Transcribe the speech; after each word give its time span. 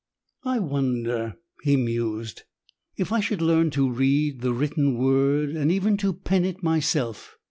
"I 0.45 0.57
wonder," 0.57 1.35
he 1.61 1.75
mused, 1.77 2.41
"if 2.97 3.11
I 3.11 3.19
shall 3.19 3.37
learn 3.37 3.69
to 3.69 3.87
read 3.87 4.41
the 4.41 4.51
written 4.51 4.95
word 4.97 5.51
and 5.51 5.71
even 5.71 5.95
to 5.97 6.11
pen 6.11 6.43
it 6.43 6.63
myself. 6.63 7.37